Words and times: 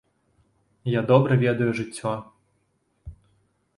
Я 0.91 1.01
добра 1.11 1.33
ведаю 1.43 1.67
жыццё! 1.81 2.13